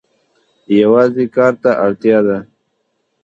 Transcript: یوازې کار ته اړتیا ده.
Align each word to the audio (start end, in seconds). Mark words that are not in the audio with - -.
یوازې 0.79 1.25
کار 1.35 1.53
ته 1.61 1.71
اړتیا 1.85 2.19
ده. 2.27 2.37